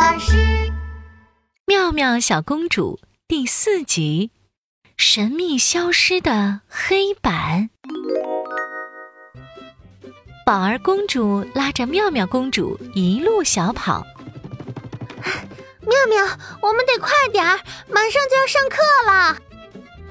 [0.00, 0.34] 巴士。
[1.66, 4.30] 妙妙小公主第四集：
[4.96, 7.68] 神秘消失的黑板。
[10.46, 14.02] 宝儿公主拉着妙妙公主一路小跑。
[15.82, 16.24] 妙妙，
[16.62, 19.36] 我们得快点儿，马上就要上课了。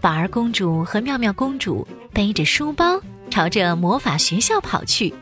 [0.00, 2.98] 宝儿公主和妙妙公主背着书包，
[3.30, 5.12] 朝着魔法学校跑去。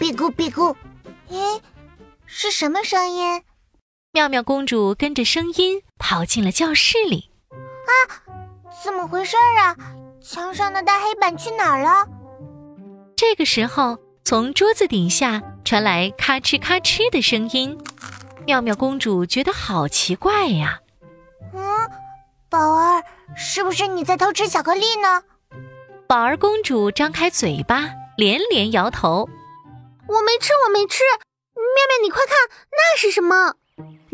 [0.00, 0.74] 嘀咕嘀咕，
[1.30, 1.60] 咦，
[2.26, 3.40] 是什么声音？
[4.14, 7.32] 妙妙公主跟着声音跑进了教室里。
[7.50, 7.90] 啊，
[8.84, 9.74] 怎么回事啊？
[10.22, 12.06] 墙上的大黑板去哪儿了？
[13.16, 17.76] 这个时候，从桌子底下传来咔哧咔哧的声音。
[18.46, 20.78] 妙妙公主觉得好奇怪呀。
[21.52, 21.90] 嗯，
[22.48, 23.02] 宝儿，
[23.36, 25.24] 是不是你在偷吃巧克力呢？
[26.06, 29.28] 宝儿公主张开嘴巴，连连摇头。
[30.06, 31.02] 我没吃，我没吃。
[31.56, 32.36] 妙妙，你快看，
[32.70, 33.54] 那是什么？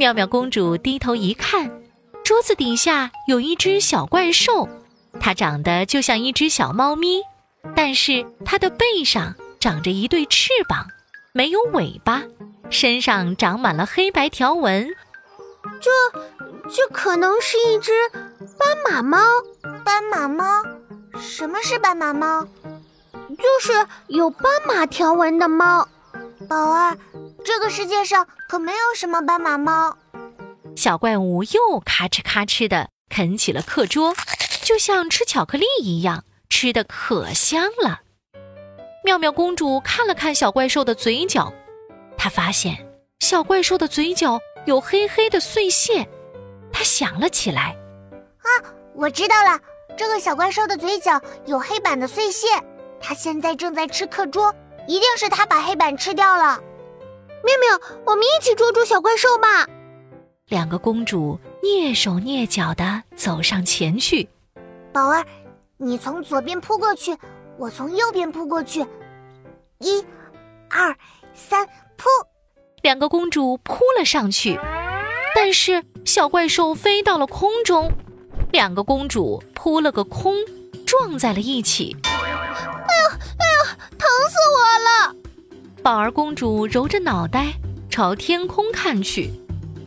[0.01, 1.71] 妙妙公主低头一看，
[2.24, 4.66] 桌子底下有一只小怪兽，
[5.21, 7.21] 它长得就像一只小猫咪，
[7.77, 10.87] 但是它的背上长着一对翅膀，
[11.33, 12.23] 没有尾巴，
[12.71, 14.89] 身上长满了黑白条纹。
[15.83, 15.91] 这，
[16.71, 17.93] 这可能是一只
[18.59, 19.19] 斑马猫。
[19.85, 20.65] 斑马猫？
[21.21, 22.49] 什么是斑马猫？
[23.13, 25.87] 就是有斑马条纹的猫。
[26.49, 26.96] 宝儿，
[27.45, 29.95] 这个世界上可没有什么斑马猫。
[30.76, 34.15] 小怪物又咔哧咔哧的啃起了课桌，
[34.63, 38.01] 就像吃巧克力一样，吃的可香了。
[39.04, 41.52] 妙妙公主看了看小怪兽的嘴角，
[42.16, 42.87] 她发现
[43.21, 46.09] 小怪兽的嘴角有黑黑的碎屑。
[46.73, 47.77] 她想了起来
[48.40, 48.49] ：“啊，
[48.95, 49.59] 我知道了，
[49.96, 52.46] 这个小怪兽的嘴角有黑板的碎屑。”
[53.02, 54.55] 它现在正在吃课桌，
[54.87, 56.60] 一定是它把黑板吃掉了。
[57.43, 59.66] 妙妙，我们一起捉住小怪兽吧！
[60.51, 64.28] 两个公主蹑手蹑脚地走上前去。
[64.93, 65.25] 宝儿，
[65.78, 67.16] 你从左边扑过去，
[67.56, 68.84] 我从右边扑过去。
[69.78, 70.05] 一、
[70.69, 70.94] 二、
[71.33, 71.65] 三，
[71.97, 72.09] 扑！
[72.83, 74.59] 两个公主扑了上去，
[75.37, 77.93] 但是小怪兽飞到了空中，
[78.50, 80.34] 两个公主扑了个空，
[80.84, 81.97] 撞在了一起。
[82.03, 82.37] 哎呦，
[83.39, 83.65] 哎呦，
[83.97, 84.59] 疼死我
[85.06, 85.16] 了
[85.81, 87.55] 宝儿公主揉着脑袋
[87.89, 89.31] 朝天空看去，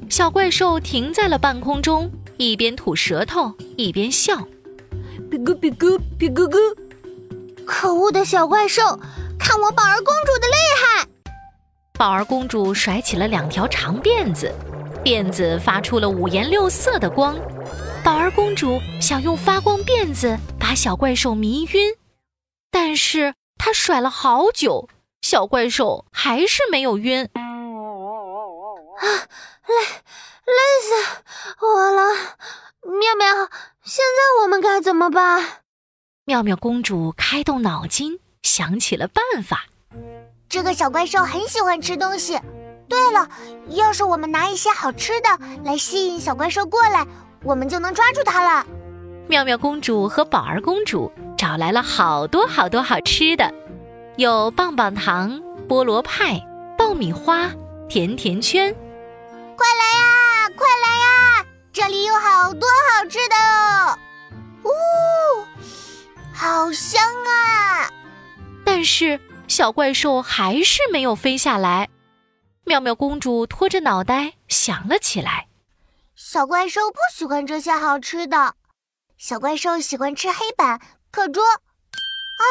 [0.09, 4.47] 小怪兽停在了半空中，一边吐舌头一边笑，
[5.29, 6.57] 比咕比咕比咕咕。
[7.65, 8.81] 可恶的小怪兽，
[9.39, 11.07] 看我宝儿公主的厉害！
[11.93, 14.53] 宝儿公主甩起了两条长辫子，
[15.03, 17.37] 辫子发出了五颜六色的光。
[18.03, 21.93] 宝儿公主想用发光辫子把小怪兽迷晕，
[22.69, 24.89] 但是她甩了好久。
[25.21, 27.41] 小怪兽还是没有晕，啊，
[29.67, 29.73] 累，
[30.45, 30.93] 累死
[31.61, 32.01] 我了！
[32.83, 33.49] 妙妙，
[33.83, 35.43] 现在我们该怎么办？
[36.25, 39.65] 妙妙公主开动脑筋，想起了办法。
[40.49, 42.39] 这个小怪兽很喜欢吃东西。
[42.89, 43.27] 对了，
[43.69, 45.29] 要是我们拿一些好吃的
[45.63, 47.07] 来吸引小怪兽过来，
[47.43, 48.65] 我们就能抓住它了。
[49.27, 53.51] 妙妙公主和宝儿公主找来了好多好多好吃的。
[54.17, 56.39] 有棒棒糖、菠萝派、
[56.77, 57.49] 爆米花、
[57.87, 58.75] 甜甜圈，
[59.55, 61.45] 快来呀，快来呀！
[61.71, 63.97] 这里有好多好吃的哦，
[64.63, 65.45] 呜，
[66.33, 67.89] 好香啊！
[68.65, 71.89] 但是小怪兽还是没有飞下来。
[72.65, 75.47] 妙妙公主拖着脑袋想了起来：
[76.15, 78.55] 小怪兽不喜欢这些好吃的，
[79.17, 80.79] 小怪兽喜欢吃黑板、
[81.11, 81.43] 课桌。
[81.43, 82.43] 啊，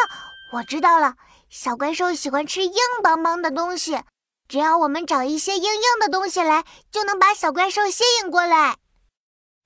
[0.53, 1.15] 我知道了。
[1.49, 4.01] 小怪兽喜欢吃硬邦邦的东西，
[4.53, 8.77] 只要我们找一些硬硬的东西来，就能把小怪兽吸引过来。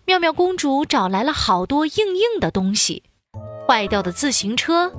[0.04, 3.02] 妙妙公主找来了好多硬硬的东西：
[3.66, 4.92] 坏掉的自行车、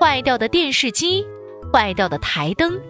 [0.00, 1.26] 坏掉的电视机、
[1.72, 2.80] 坏掉的台灯。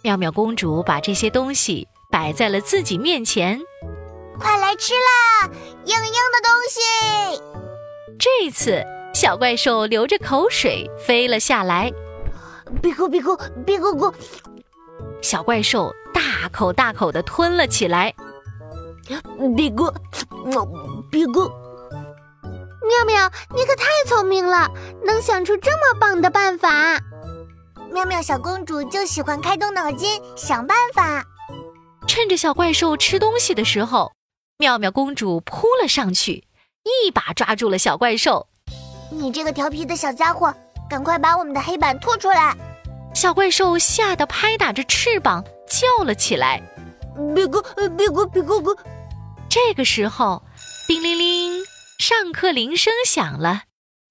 [0.00, 3.60] 妙妙公主把这些东西摆在了自己面前，
[4.40, 5.50] 快来吃啦！
[5.84, 7.42] 硬硬的东西。
[8.18, 8.82] 这次
[9.12, 11.92] 小怪兽流着口水飞了下来。
[12.80, 13.36] 比咕比咕
[13.66, 14.14] 比咕咕，
[15.26, 18.14] 小怪兽大口大口地吞了起来。
[19.56, 19.92] 比咕，
[21.10, 21.50] 比咕，
[22.86, 24.70] 妙妙，你可太聪明了，
[25.04, 27.00] 能想出这么棒的办法。
[27.92, 31.24] 妙妙小公主就喜欢开动脑筋想办法。
[32.06, 34.12] 趁着小怪兽吃东西的时候，
[34.58, 36.44] 妙妙公主扑了上去，
[36.84, 38.46] 一把抓住了小怪兽。
[39.10, 40.54] 你这个调皮的小家伙！
[40.88, 42.56] 赶快把我们的黑板吐出来！
[43.16, 46.60] 小怪兽吓得拍打着翅膀叫了起来。
[47.34, 47.62] 比咕
[47.96, 48.76] 比咕比咕咕。
[49.48, 50.42] 这个时候，
[50.86, 51.64] 叮铃铃，
[51.98, 53.62] 上课铃声响了。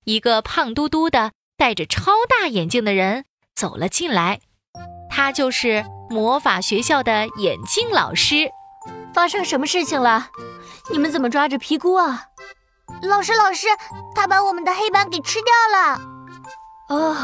[0.05, 3.25] 一个胖嘟嘟的、戴着超大眼镜的人
[3.55, 4.39] 走了进来，
[5.11, 8.49] 他就是魔法学校的眼镜老师。
[9.13, 10.29] 发生什么事情了？
[10.89, 12.23] 你们怎么抓着皮姑啊？
[13.03, 13.67] 老师，老师，
[14.15, 16.14] 他把我们的黑板给吃掉了。
[16.87, 17.15] 哦，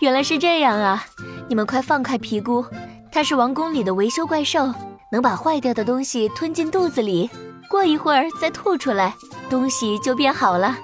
[0.00, 1.04] 原来是这样啊！
[1.48, 2.64] 你们快放开皮姑，
[3.12, 4.72] 它是王宫里的维修怪兽，
[5.12, 7.28] 能把坏掉的东西吞进肚子里，
[7.68, 9.14] 过一会儿再吐出来，
[9.50, 10.76] 东西就变好了。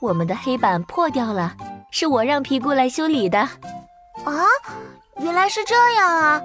[0.00, 1.54] 我们的黑板破掉了，
[1.90, 3.38] 是我让皮姑来修理的。
[3.38, 4.46] 啊，
[5.18, 6.42] 原来是这样啊！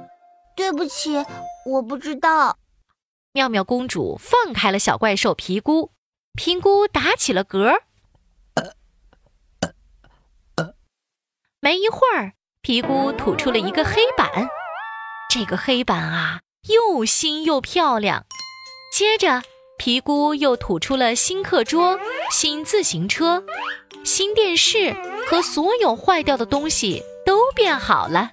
[0.56, 1.25] 对不起，
[1.66, 2.57] 我不知道。
[3.34, 5.92] 妙妙公主放开了小怪兽皮姑，
[6.36, 7.80] 皮菇打起了嗝。
[11.63, 14.28] 没一会儿，皮姑吐出了一个黑板。
[15.30, 18.25] 这个黑板啊，又新又漂亮。
[18.92, 19.44] 接着，
[19.78, 22.00] 皮姑又吐出了新课桌、
[22.31, 23.44] 新自行车、
[24.04, 24.92] 新电视
[25.30, 28.31] 和所有坏掉的东西都变好了。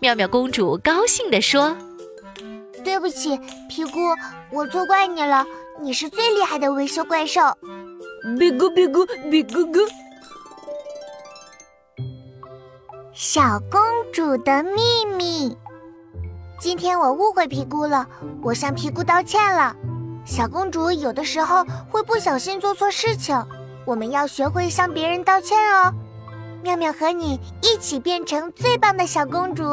[0.00, 1.76] 妙妙公主高兴地说
[2.82, 3.38] ：“对不起，
[3.68, 3.98] 皮姑，
[4.50, 5.44] 我错怪你了。
[5.78, 7.42] 你是最厉害的维修怪兽。”
[8.40, 9.80] 皮菇，皮菇，皮菇菇。
[13.18, 13.80] 小公
[14.12, 15.56] 主的秘密。
[16.60, 18.06] 今天我误会皮姑了，
[18.42, 19.74] 我向皮姑道歉了。
[20.26, 23.42] 小公主有的时候会不小心做错事情，
[23.86, 25.94] 我们要学会向别人道歉哦。
[26.62, 29.64] 妙妙和你一起变成最棒的小公主。